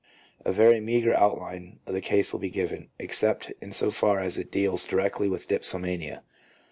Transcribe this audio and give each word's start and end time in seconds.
A 0.43 0.51
very 0.51 0.79
meagre 0.79 1.13
outline 1.13 1.79
of 1.85 1.93
the 1.93 2.01
case 2.01 2.33
will 2.33 2.39
be 2.39 2.49
given, 2.49 2.89
except 2.97 3.51
in 3.61 3.71
so 3.71 3.91
far 3.91 4.19
as 4.19 4.35
it 4.39 4.51
deals 4.51 4.83
directly 4.83 5.29
with 5.29 5.47
dipsomania. 5.47 6.23